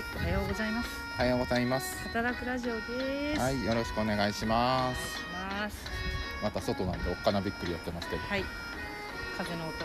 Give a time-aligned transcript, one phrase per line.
[0.00, 0.88] はい、おはようございます。
[1.18, 1.98] おはようございます。
[2.08, 3.40] 働くラジオです。
[3.40, 5.20] はい、よろしくお願いします。
[5.34, 5.76] ます。
[6.42, 8.22] また外なんでおっかなびっくりやってますけど。
[8.22, 8.44] はい。
[9.36, 9.78] 風の音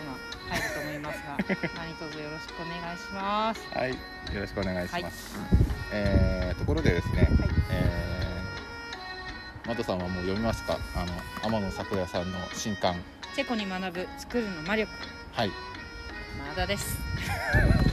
[0.56, 1.36] 入ると思いますが、
[1.76, 3.60] 何卒よろしくお願いします。
[3.74, 5.36] はい、よろしくお願いします。
[5.92, 7.28] えー、ところでですね、はい。
[7.70, 10.78] えー、マトさんはもう読みますか？
[10.94, 12.94] あの天野咲夜さんの新刊。
[13.34, 14.90] チェコに学ぶ作るの魔力、
[15.32, 15.50] はい。
[16.48, 16.96] まだです。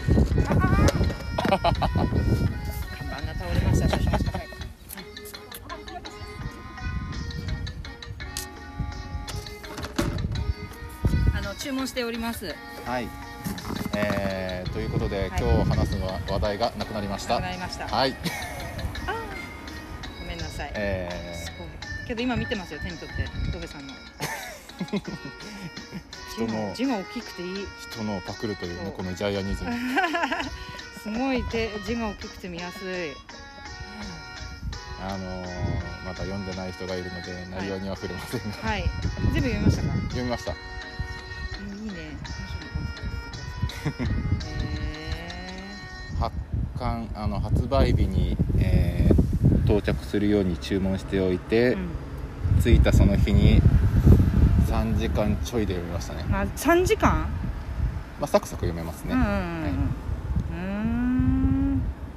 [1.60, 3.90] 看板が倒れました。
[3.90, 4.48] 少々お待ちください。
[11.38, 12.56] あの注文しております。
[12.86, 13.08] はい。
[13.96, 17.40] えー、ということで、はい今日話すのは話題がなくなりました。
[17.40, 17.88] なくなした。
[17.88, 18.16] はい。
[20.20, 20.72] ごめんなさい。
[20.74, 21.10] え
[21.46, 21.68] すごい
[22.08, 23.94] けど今見てますよ手に取って戸部さんの
[26.36, 29.70] 人の字が大きくていいー、人のをパクるというそうねこのジャイアニズム。
[31.04, 33.12] すごい手字が大きくて見やすい。
[35.06, 38.84] あのー、まだ読んでない人がいるので内容には触れませんが、はい。
[39.34, 39.94] 全部読みましたか？
[40.10, 40.52] 読みました。
[40.52, 40.58] いい
[41.88, 41.94] ね。
[44.46, 45.70] へ
[46.20, 46.36] 発
[46.80, 49.14] 刊あの発売日に、えー
[49.66, 51.80] 到着するように注文しておいて、ーう
[52.60, 52.62] ん。
[52.62, 53.62] 着いたその日に
[54.68, 57.22] 3時間ちょいで読みましたね、まあ3時間？
[58.20, 59.34] まあ、サクサク読めますね、うんうんうんうん。
[59.34, 59.90] うーん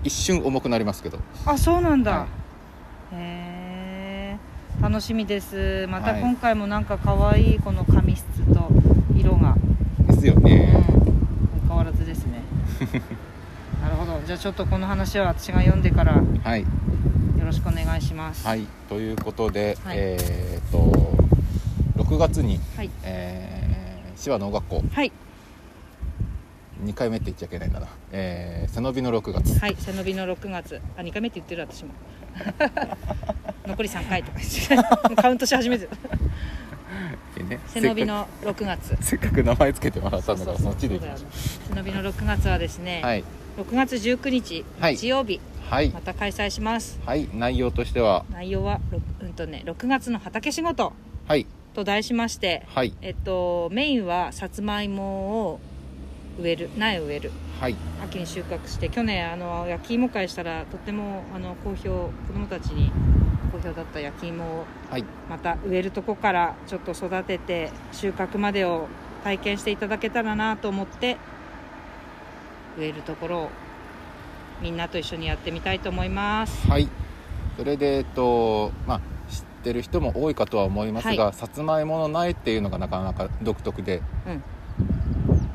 [0.03, 1.19] 一瞬重くなりますけど。
[1.45, 2.27] あそうなんだ、は
[3.13, 4.37] へ
[4.79, 5.87] え楽しみです。
[5.89, 6.21] またはい。
[6.21, 8.69] 今回もなんか可愛いこの紙質と
[9.17, 9.57] 色が。
[10.07, 10.45] ですようん。
[10.45, 10.85] ね、
[11.69, 12.43] 変わらずですね。
[13.83, 14.21] なるほど。
[14.27, 16.65] じゃあちょっとこの話は私が読んでからよはい。
[17.47, 18.47] ろしくお願いします。
[18.47, 18.67] はい。
[18.89, 19.97] ということで、はい。
[19.99, 21.07] えーっと
[22.03, 22.91] 6月に、はい。
[23.05, 25.13] えー、手話農学校はい、
[26.87, 29.59] 2回目って言っちゃいけないんだな、えー、背伸びの6月。
[29.59, 30.81] はい、背伸びの6月。
[30.97, 31.91] あ2回目って言ってる私も。
[33.67, 35.91] 残り3回とかカウントし始めてる。
[37.35, 37.61] でね。
[37.67, 38.97] 背伸びの6月。
[39.01, 41.01] せっかく名前つけてもらったんだからそっちで
[41.69, 43.25] 背伸びの6月はですね、はい。
[43.59, 44.97] 6月19日はい。
[44.97, 45.91] 日曜日、はい。
[45.91, 47.01] また開催します。
[47.05, 47.29] はい。
[47.35, 48.25] 内容としては？
[48.31, 50.93] 内容は、ろうんとね、6月の畑仕事
[51.27, 51.47] はい。
[51.75, 52.95] と題しまして、はい。
[53.03, 55.61] えっと、メインはさつまいもを
[56.39, 57.33] 植える苗を植える。
[57.61, 57.77] はい。
[58.05, 62.91] 秋に収穫して去年あの焼き芋会したらとってもあの好評子どもたちに
[63.51, 65.05] 好評だった焼き芋をはい。
[65.31, 68.89] また植えるとこからちょっと育てて収穫までを
[69.25, 71.17] 体験していただけたらなと思って
[72.79, 73.51] 植えるところを
[74.63, 76.69] みんなと一緒にやってみたいと思います。
[76.69, 76.89] はい。
[77.57, 84.43] それでえっとまあ知ってる人も多いかとは思いますが、はさつまいもの苗っていうのがなかなか独特で、うん。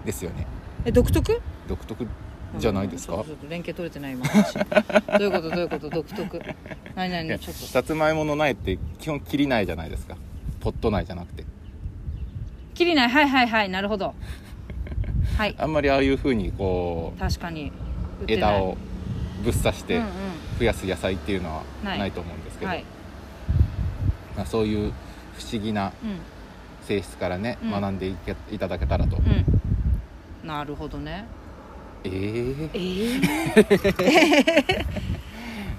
[0.06, 0.48] ですよね
[0.86, 1.42] え独特？
[1.68, 2.08] 独特
[2.58, 4.62] じゃないですか、うんちょっと連携取れてない今私 ど
[5.20, 5.50] ういうこと？
[5.50, 5.90] どういうこと？
[5.90, 6.42] 独特。
[6.96, 7.66] 何いや々ちょっと。
[7.68, 10.16] さつまいもの苗って基本切り苗じゃないですか。
[10.60, 11.46] ポット苗じゃなくて。
[12.74, 13.10] 切りない？
[13.10, 13.70] はいはいはい。
[13.70, 14.14] なるほど。
[15.38, 15.56] はい。
[15.58, 17.72] あんまりああいうふうにこ確かに。
[18.28, 18.78] 枝を
[19.44, 20.06] ぶっ刺してうん
[20.60, 22.12] 増やす野菜っていうのはない。
[22.12, 22.86] と思うんですけど、うんはい。
[24.36, 24.92] まあ、そういう
[25.38, 26.20] 不思議なうん。
[26.86, 27.72] 性質からね、うん。
[27.72, 28.08] 学んで
[28.52, 29.61] いただけたらと、うん
[30.44, 31.26] なるほどね。
[32.04, 32.70] えー。
[32.74, 34.02] えー、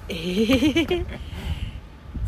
[0.09, 1.07] えー、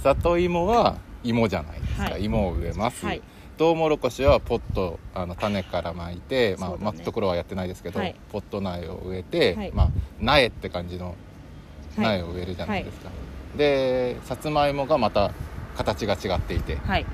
[0.02, 2.24] 里芋は芋じゃないですか、はい。
[2.24, 3.22] 芋を植えます、はい。
[3.56, 8.16] トウモロコシはポットあの種から巻いて、まあ巻くところはやってないですけど、はい。
[8.32, 9.70] ポット苗を植えて、はい。
[9.72, 9.90] まあ
[10.20, 11.14] 苗って感じの
[11.96, 12.18] はい。
[12.18, 13.10] 苗を植えるじゃないですか、
[13.56, 15.30] でさつまいもがまた
[15.76, 17.06] 形が違っていてはい。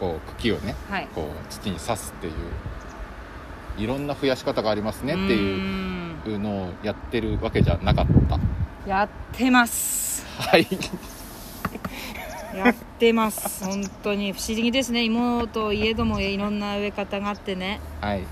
[0.00, 1.08] こう茎をねはい。
[1.14, 2.32] こう土に刺すっていう
[3.78, 8.88] いろんな増やし方がありますねっていうのをやってるわけじゃなかった。
[8.88, 10.26] やってます。
[10.38, 10.66] はい。
[12.56, 13.64] やってます。
[13.64, 14.32] 本当に。
[14.32, 15.04] 不思議ですね。
[15.04, 17.80] 芋といえどもいろんな植え方があってね。
[18.00, 18.24] はい。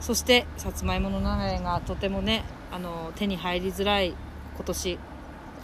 [0.00, 4.14] そしてさつまいもの苗がとてもねあの手に入りづらい
[4.56, 4.98] 今年。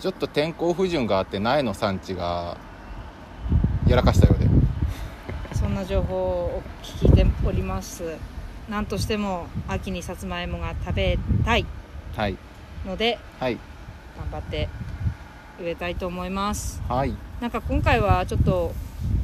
[0.00, 2.56] ちょっと天候不順があって苗の産地が
[3.86, 4.48] やらかしたようで。
[5.54, 8.16] そんな情報を聞いております
[8.68, 11.66] 何としても秋にさつまいもが食べたい。
[12.16, 12.36] はい。
[12.86, 13.58] のではい。
[14.18, 14.68] 頑張って
[15.60, 16.82] 植えたいと思います。
[16.88, 17.14] はい。
[17.40, 18.72] なんか今回はちょっと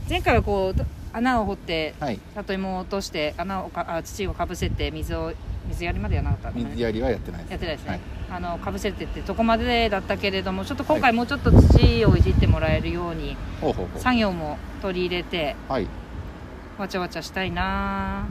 [0.08, 2.19] 前回はこう穴を掘ってはい。
[2.35, 5.32] 里芋を落として穴をかあ土をかぶせて水を
[5.69, 8.00] 水やりまでやらなかったのかな水やりはやってないですやってないですね、はい。
[8.31, 14.00] あのかぶせてってとこまでだったけれどもちょっと今回もうちょっと土をいじってもらえるようにほうほうほう。
[14.00, 15.87] 作業も取り入れてはい。
[16.79, 18.26] わちゃわちゃしたいな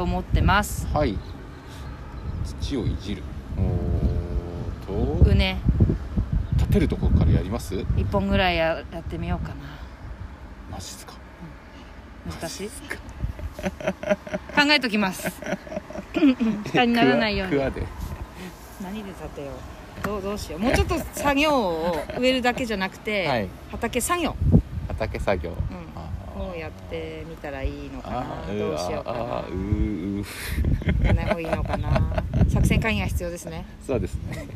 [0.00, 0.86] と思ってます。
[0.94, 1.18] はい。
[2.62, 3.22] 土をいじる。
[3.58, 3.60] お
[4.86, 5.60] そううね
[6.56, 9.56] 立てるところからやります？1本ぐらいややってみようかな。
[10.70, 11.12] マジっすか。
[12.40, 12.70] 難しい？
[14.56, 15.28] 考えときます。
[16.16, 17.54] 負担にならないように。
[17.56, 17.82] クワで。
[18.82, 19.48] 何で立てよ
[19.98, 20.02] う？
[20.02, 20.60] どうどうしよう？
[20.60, 23.48] もうちょっと作業を植えるだけじゃなくて、 はい。
[23.70, 24.34] 畑作業、
[24.88, 25.56] 畑作業、うん、
[25.99, 25.99] あ
[26.50, 31.06] をやってみたらいいのかなどうしようかあなーうーうー。
[31.06, 32.22] やらない方がいいのかな。
[32.48, 33.64] 作戦会議が必要ですね。
[33.86, 34.46] そうですね。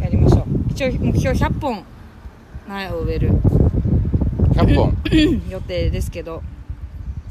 [0.00, 0.44] やりましょう。
[0.70, 1.84] 一応目標100本。
[2.68, 3.30] 苗を植える。
[4.54, 4.96] 100本。
[5.50, 6.42] 予定ですけど。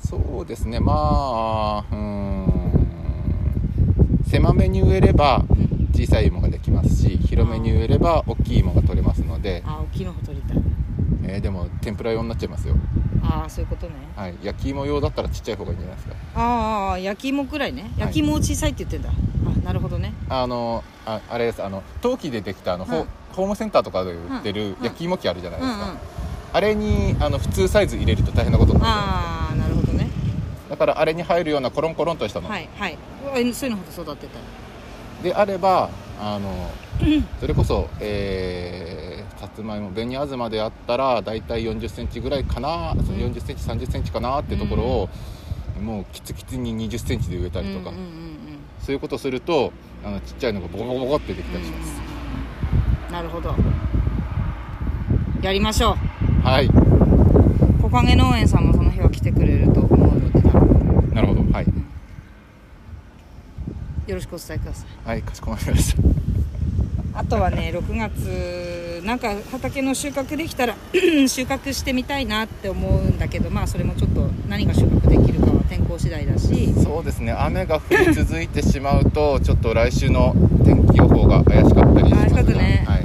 [0.05, 0.79] そうですね。
[0.79, 2.53] まあうーん。
[4.25, 5.73] 狭めに植えればうん。
[5.93, 10.57] 小さい芋ができますし広めに植えれば大きい芋が取れますので、あ大きいの取りたい。
[11.25, 12.75] えーでも天ぷら用になっちゃいますよ、
[13.23, 13.93] ああそういうことね。
[14.15, 16.15] はい、焼き芋用だったらちっちゃい方がいいんじゃないですか。
[16.35, 17.91] ああ焼き芋くらいね。
[17.97, 20.13] 焼き芋を小さいって言ってんだ、あなるほどね。
[20.29, 21.63] あのああれです。
[21.63, 23.07] あの陶器でできたあの、ホうん。
[23.33, 24.83] ホームセンターとかで売ってるうん。
[24.83, 25.97] 焼き芋機あるじゃないですか、うんうん。
[26.53, 28.91] あれにあの普通サイズ入れると大変なことになる。
[28.91, 30.09] ああなるほどね。
[30.69, 32.97] だからあれに入るようなコロンコロンとしたの、はいはい。
[33.35, 34.39] えそういうのほど育てた。
[34.39, 34.41] い
[35.23, 35.89] であれば
[36.19, 36.69] あの
[37.39, 45.09] それこそ、えー、さつまいも紅あずまであったら大体4 0ンチぐらいかな、その4 0ンチ3 0ンチかなってところを、
[45.81, 48.23] もうキツキツに2 0ンチで植えたりとか、うんうんうん
[48.79, 49.71] そういうことすると
[50.03, 52.13] あのちっちゃいのがボコボコボコってできたりします、うん
[53.13, 53.55] なるほど。
[55.43, 55.95] やりましょ
[56.43, 56.71] はい、う
[57.79, 60.41] 木陰農園さんもその日は来てくれると思うので。
[61.13, 61.43] なるほど。
[61.53, 61.65] はい、
[64.07, 65.07] よろしくお伝えください。
[65.07, 66.01] はいかしこまりました。
[67.15, 76.73] あとはね6月なんか畑の収穫できたら 収穫してみたいなって思うんだけどまあそれもちょっと何が収穫できるかは天候次第だし。
[76.81, 77.31] そうですね。
[77.31, 80.33] 雨が降り続いてしまうとちょっと来週の
[80.65, 82.83] 天気予報が怪しかったりしますね。
[82.87, 83.03] はい、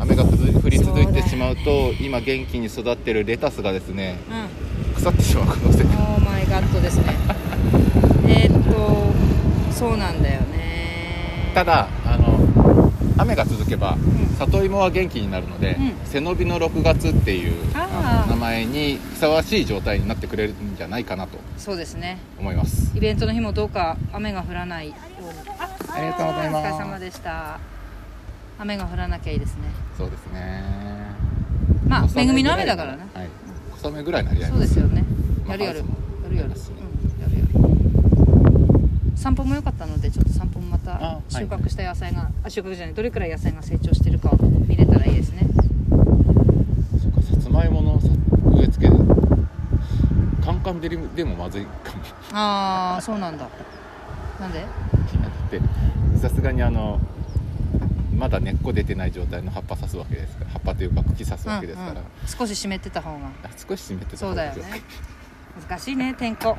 [0.00, 4.94] 雨が降り降り続いてしまうと今元気に育ってるレタスがですねうん。
[4.94, 5.90] 腐ってしまう可能性が。
[5.90, 7.14] オーマイガッドですね。
[8.28, 8.99] えーっと
[9.80, 11.52] そうなんだよね。
[11.54, 13.98] ただあの雨が続けば、ん。
[14.38, 16.06] 里芋は元気になるので、うん。
[16.06, 17.54] 背伸びの6月っていう
[18.28, 22.18] 名前にふさわしい状態になってくれるんじゃないかなとそうですね。
[22.38, 22.92] 思います。
[22.94, 25.50] イベントの日もどうか雨が降らないように。
[25.58, 26.72] あありがとうございます。
[26.72, 27.58] お疲れ様でした。
[28.58, 29.62] 雨が降らなきゃいいですね。
[29.96, 30.62] そうですね。
[31.88, 33.06] まあ恵みの雨だからな。
[33.14, 33.28] はい。
[33.80, 35.04] 小雨ぐらいなり合いそうですよね。
[35.46, 35.84] まあやるやる。
[35.84, 35.90] ま
[36.24, 36.76] やるやるやりますね
[37.16, 37.50] うんやるやる
[39.20, 45.46] 散歩も良かったのでちょっと散歩もまたあはい収穫した野菜があ収穫じゃないどれくらい野菜が成長してるかを見れたらいいですね。
[47.00, 48.08] そうかさつまいものさ
[48.54, 48.92] 植え付け
[50.44, 52.02] カンカン照りでもまずいかも。
[52.32, 53.48] ああそうなんだ。
[54.38, 54.60] なんで？
[54.60, 54.70] だっ
[55.50, 55.60] て
[56.18, 57.00] さすがにあの
[58.14, 62.04] まだ根っこ出てない状態の葉っぱ刺すわけですから葉っぱというか茎刺すわけですから、うんうん。
[62.26, 63.26] 少し湿ってた方が。
[63.26, 64.82] あ少し湿ってたそう方がいいですだよね
[65.68, 66.56] 難しいね天候。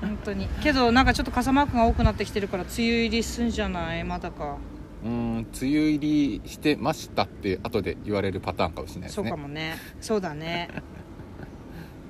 [0.00, 0.46] 本当に。
[0.62, 4.04] けどなんかちょっと傘マークが多くなってきてるから梅雨入りすんじゃない？
[4.04, 4.56] まだか。
[5.04, 9.76] うーん梅雨入りしてましたって後で言われるパターンかもしれないですそうねかもね。
[10.00, 10.68] そうだね。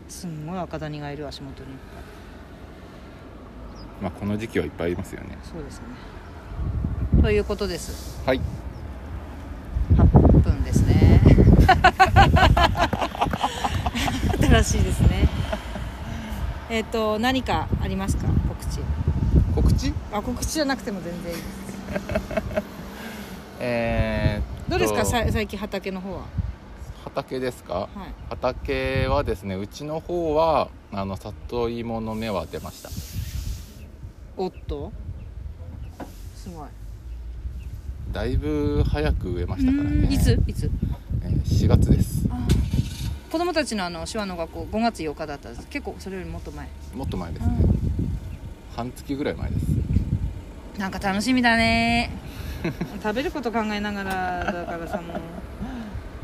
[0.09, 1.69] すんごい赤谷がいる足元に。
[4.03, 5.39] まあこの時期はいっぱいいますよね。
[5.45, 5.85] そうですね。
[7.23, 8.21] ということです。
[8.27, 8.41] はい。
[9.97, 10.05] 8
[10.41, 11.21] 分ですね。
[14.41, 15.29] 新しいですね
[16.71, 18.27] えっ、と何かありますか？
[18.49, 18.81] 告知。
[19.55, 19.93] 告知？
[20.13, 21.39] あ告知じゃなくても全然いい。
[21.39, 21.43] で
[22.61, 22.63] す
[23.61, 25.05] えーどうですか？
[25.05, 26.23] さ最近畑の方は。
[27.05, 27.75] 畑ですか？
[27.75, 27.89] はい。
[28.31, 32.89] 畑はですねうちの方はあの里芋の芽は出ました。
[34.37, 34.91] おっと？
[36.37, 36.69] すごい。
[38.13, 40.09] だいぶ早く植えましたからね。
[40.13, 40.41] いつ？
[40.47, 40.71] いつ？
[41.23, 42.27] えー4月です。
[42.31, 42.47] あ
[43.35, 45.67] 子供たちのあの手話の学校5月8日だったんです。
[45.67, 46.69] 結構それよりもっと前。
[46.95, 47.57] もっと前ですね。
[48.77, 49.67] 半月ぐらい前です。
[50.79, 52.13] なんか楽しみだね。
[53.03, 55.17] 食べること考えながらだからさもう。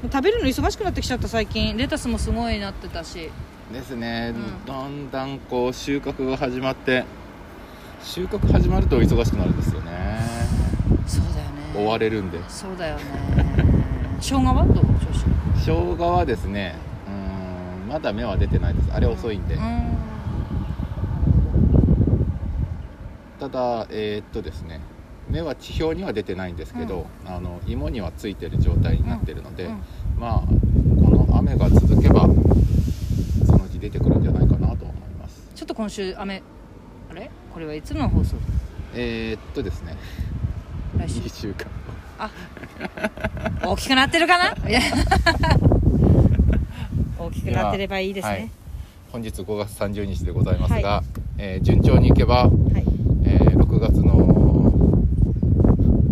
[0.04, 1.76] 食べるの忙しくなってきちゃった最近。
[1.76, 3.28] レタスもすごいなってたし。
[3.72, 4.64] ですね、うん。
[4.64, 7.04] だんだんこう収穫が始まって。
[8.04, 9.90] 収穫始まると忙しくなるんですよね。
[11.08, 11.84] そうだよね。
[11.84, 12.38] 追われるんで。
[12.48, 13.02] そうだよね。
[14.20, 14.74] 生姜はどう？
[14.76, 15.24] 調子。
[15.56, 16.88] 生姜はですね
[17.90, 18.92] まだ芽は出てないです。
[18.92, 19.96] あれ遅いんで、うん。
[23.40, 24.80] ただえーっとですね。
[25.28, 29.82] 芽は地表には出てないんですけど、あの芋にはついてる状態になってるので、うん。
[30.20, 30.40] まあ
[31.04, 32.28] この雨が続けば
[33.44, 35.50] そのうち出てくるんじゃないかなと思います。
[35.56, 36.44] ちょっと今週雨。
[37.10, 37.28] あれ？
[37.52, 38.36] これはいつの放送？
[38.94, 39.96] えーっとですね。
[40.96, 41.18] 来週。
[41.18, 41.66] 2週間
[42.20, 42.30] あ
[43.64, 44.54] 大きくなってるかな？
[47.20, 48.50] 大きくなってればいいですね。
[49.12, 51.02] 本日5月30日でございますが、は
[51.38, 52.50] えー順調にいけば、はい、
[53.24, 54.72] えー6月の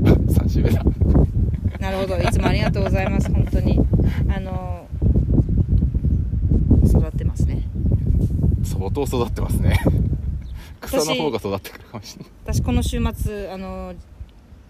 [0.29, 0.83] 3週目だ。
[1.81, 2.19] なるほど。
[2.19, 3.33] いつもありがとうございます。
[3.33, 3.79] 本当に。
[4.35, 4.87] あの
[6.85, 7.63] 育ってますね。
[8.65, 9.79] 相当育ってますね。
[10.81, 12.33] 草の方が育ってくるかもしれない。
[12.45, 13.93] 私この週末あの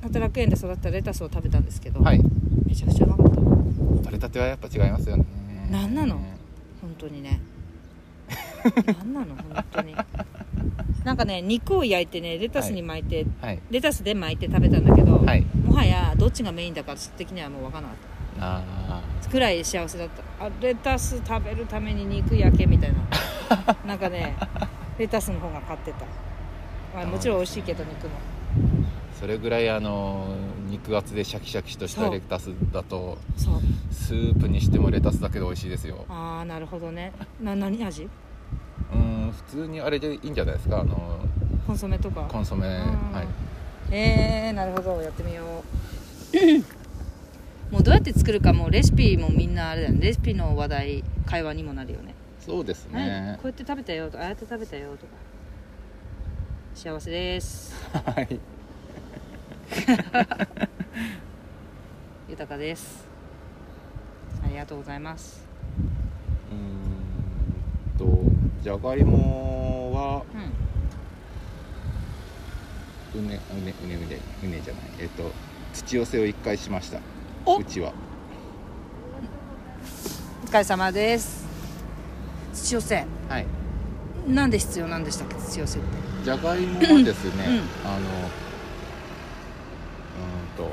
[0.02, 2.20] 働く園で育ったレタスを食べたんですけど、はい。
[2.66, 3.40] めちゃくちゃうまかった。
[4.02, 5.24] 取れたてはやっぱ違いますよね
[5.70, 6.16] なんなの
[6.80, 7.40] 本当にね。
[8.86, 9.36] なんなの？
[9.36, 9.94] 本当に。
[11.04, 13.60] なんかね肉を焼いてねレタスに巻いて、はい。
[13.70, 15.44] レタスで巻いて食べたんだけど、はい。
[15.64, 17.96] もはやどっちがメインだか私的にはもう分からなかっ
[18.40, 20.46] あたくらい幸せだった。
[20.46, 22.98] あレタス食べるために肉焼けみたいな。
[23.86, 24.36] なんかね
[24.98, 26.04] レタスの方が勝ってた、
[26.94, 28.10] まあ、もちろん美味しいけど肉も。
[29.14, 30.28] ーそれぐらいあの
[30.68, 33.60] 肉厚でシャキシャキとしたレタスだとそう。
[33.92, 36.04] スープにしてもレタスだけで美味しいですよ。
[36.08, 37.12] ああなるほどね。
[37.42, 38.08] な何味？
[38.92, 40.80] うん普通にあれでいいんじゃないですか？
[40.80, 41.18] あの
[41.66, 42.22] コンソメとか？
[42.30, 43.24] コンソメは
[43.90, 43.94] い。
[43.94, 45.02] えー、なるほど。
[45.02, 45.46] やってみよう。
[47.72, 50.00] もうどうやって作るかもうレシピもみんなあれだよね。
[50.00, 52.14] レシピの話題会話にもなるよね。
[52.40, 55.12] そうですはい、ねこうやって食べたよとかああやって食べたよとか。
[56.74, 57.74] 幸せです。
[57.92, 58.38] はい
[62.28, 63.04] 豊かです。
[64.44, 65.44] ありがとうございます。
[66.50, 68.22] うーんと
[68.62, 70.22] じゃがいもは
[73.14, 73.20] うん。
[73.20, 74.84] うねうねうねうねうねじゃない。
[75.00, 75.30] えっ、と
[75.74, 77.00] 土寄せを一回しました。
[77.44, 77.92] おうちは。
[80.44, 81.46] お疲れ様です。
[82.54, 83.04] 土寄せ。
[83.28, 83.46] はい。
[84.26, 85.34] なんで必要なんでしたっけ？
[85.36, 85.88] 土寄せって。
[86.24, 87.52] じゃがいもはですね、うん。
[87.88, 90.70] あのうーんと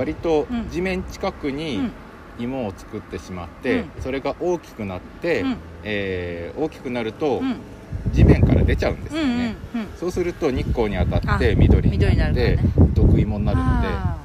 [0.00, 0.70] 割とうん。
[0.70, 1.92] 地面近くうにん。
[2.38, 5.56] 芋を作ってしまって、うそれが大きくなって、うん。
[5.84, 7.56] えー大きくなるとうん。
[8.14, 9.86] 地面から出ちゃうんですうんうんよね、うん。
[9.98, 12.58] そうすると日光に当たっあて緑にななって
[12.94, 14.16] 毒芋になるのであ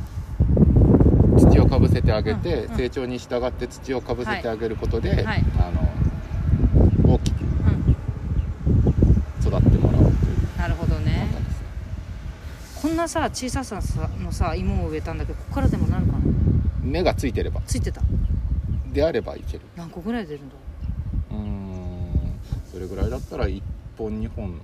[1.51, 2.77] 土をかぶせてあげて、うんうん。
[2.77, 5.43] 成長に従って土をかぶせてあげることで、はい。
[5.59, 7.95] あの大きくーうん
[9.41, 13.79] 育ってもらおうというなるほどね考えですこんなさ小ささ
[14.19, 16.19] のさ芋を植えたんだけどここからでもなるかな？
[16.81, 17.61] 根がついてれば。
[17.67, 18.01] ついてた。
[18.91, 19.61] であればいける。
[19.75, 20.55] 何個ぐらい出るんだ
[21.29, 21.39] ろう？
[21.39, 22.39] ーん。
[22.71, 23.61] それぐらいだったら1
[23.95, 24.59] 本2本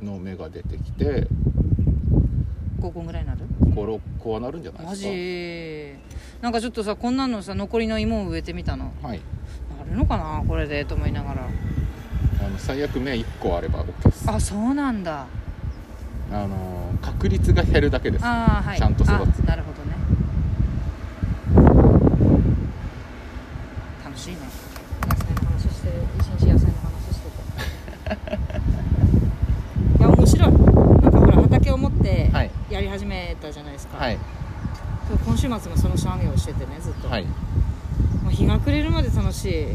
[0.00, 1.28] の芽が出てきてう
[2.80, 5.08] 5個ぐらいになる？56個はなるんじゃないでマすか。
[5.08, 5.96] ジ？
[6.40, 8.92] なんかちょっとさこんなのさ残りの芋を植えてみたの。
[9.02, 9.20] はい。
[9.76, 10.44] なるのかな？
[10.46, 11.48] これでと思いながら。
[12.46, 14.30] あの最悪芽1個あれば OK です。
[14.30, 15.26] あそうなんだ
[16.32, 18.24] あの確率が減るだけです。
[18.24, 18.78] ああはい。
[18.78, 19.12] ちゃんと育つ。
[19.12, 19.16] あ
[19.46, 19.96] なるほどね。
[24.04, 24.38] 楽しいね。
[25.06, 28.38] 野菜の話してる一日野菜の話してて
[29.98, 30.52] いや面白い。
[30.52, 32.50] なんかほら畑を持ってはい。
[32.70, 34.18] やり始めたじゃないですか、はい。
[35.24, 37.24] 今週末もその作業をしててねずっと、はい。
[37.24, 37.30] も
[38.28, 39.66] う日が暮れるまで楽しい。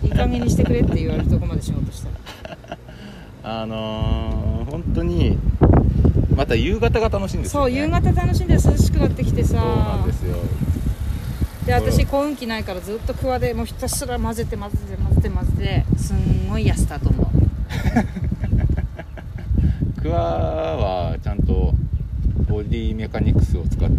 [0.06, 2.08] いい加減にしてくれって言われるとこまで仕事した
[3.42, 5.38] あのー、本当に
[6.34, 9.50] また夕方が楽しいんですよ、ね、そう夕方楽しんで涼しくなってきてさ。
[9.50, 10.36] そうなんですよ。
[11.66, 15.52] で私幸運期ないからずっと桑でもうひたすら混ぜて混ぜて混ぜて混ぜ
[15.92, 17.26] てすんごい痩せたと思う。
[20.00, 21.74] クワはちゃんと
[22.48, 23.96] ボディメカニクスを使って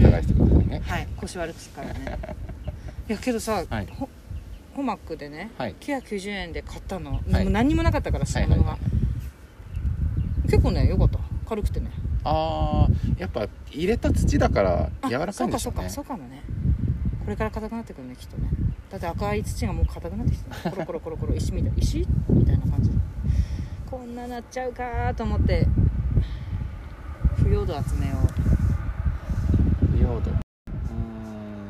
[0.00, 0.82] 探してくださいね。
[0.84, 2.18] はい腰悪くすからね。
[3.08, 3.86] いやけどさ、はい。
[3.90, 4.08] ほ
[4.74, 5.74] ホマックでね、はい。
[5.78, 7.44] 990円で買ったの、はい。
[7.44, 8.93] もう何にもなかったから品物が、はい
[10.54, 11.18] 結構ねよかった。
[11.48, 11.90] 軽くてね。
[12.22, 15.88] ああやっぱ入れた土だからあ柔らかいんでしょうね。
[15.90, 16.44] そうかそうかそうかもね。
[17.24, 18.48] これから硬くなってくるねきっとね。
[18.88, 22.06] だって赤い土がもう硬くなってきてるコロコロコロコロ石みたい石？
[22.28, 22.92] みたいな感じ。
[23.90, 25.66] こんななっちゃうかと思って。
[27.36, 28.26] 腐葉土集めよう。
[29.86, 30.30] 腐葉土。
[30.30, 30.94] うー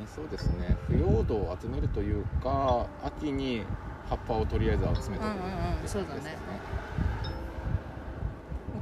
[0.04, 0.76] んそうですね。
[0.88, 3.62] 腐葉土を集めるというか秋に
[4.10, 6.36] 葉っぱをとりあえず集めておくうんうんうんそうだね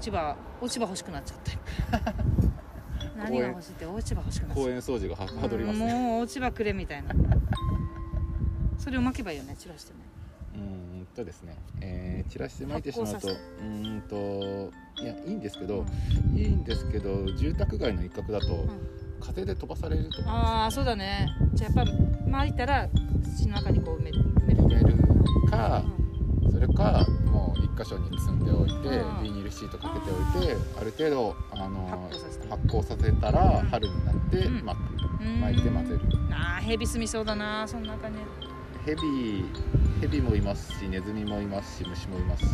[0.02, 1.52] ち葉落ち葉欲しくなっちゃって。
[3.16, 7.14] 何が欲しいって落ち葉欲しくなっちゃっ公園掃除がははどりますうんねもう落ち葉くれみたいな。
[8.78, 9.54] それを巻けばいいよね。
[9.56, 9.98] 散らしてね。
[10.54, 10.60] うー
[11.02, 13.28] んとですね、えー散らして巻いてしまうと
[13.60, 14.70] うんと
[15.02, 15.84] いやいいんですけど、
[16.32, 16.36] うん。
[16.36, 18.68] いいんですけど住宅街の一角だと、ん。
[19.20, 21.28] 風で飛ばされると思うんああそうだね。
[21.54, 21.92] じゃあやっぱ
[22.28, 22.88] 巻いたら
[23.36, 24.96] 土の中にこう埋め埋める
[25.48, 26.01] かうん
[27.82, 32.08] 箇所に積んでおいて、うんビニールシートかけておいてある程度あの
[32.48, 33.30] 発酵させた。
[33.30, 33.68] らうん。
[33.68, 34.64] 春になってうん。
[34.64, 34.80] 巻く、
[35.20, 35.40] うん。
[35.40, 36.00] 巻いて混ぜる。
[36.30, 38.16] あーヘビ住みそうだなその中に
[38.86, 39.44] ヘビ
[40.00, 42.48] ヘビもいますしネズミもいますし虫もいますし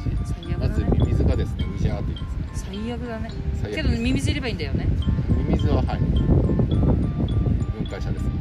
[0.58, 2.49] まずミミズがですねウジャーと言いますね。
[2.54, 3.30] 最悪だね。
[3.75, 4.87] けどミミズいればいいんだよね。
[5.30, 6.00] ミミズははい。
[6.00, 8.38] 分解者ですね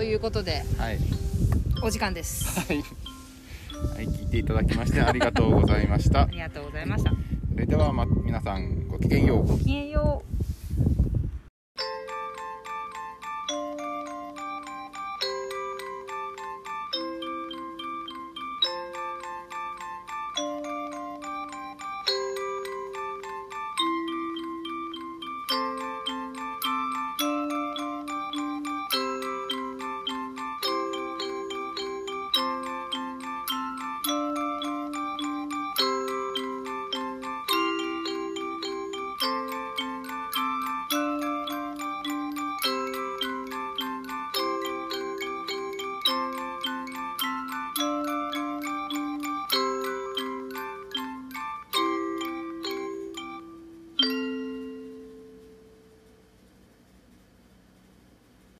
[0.00, 0.98] ということではい。
[1.82, 2.58] お時間です。
[2.58, 6.22] はい、はい、聞いていただきましてありがとうございました。
[6.24, 7.10] ありがとうございました。
[7.10, 9.46] それでは、ま、皆さんごきげんよう。
[9.46, 10.39] ごきげんよう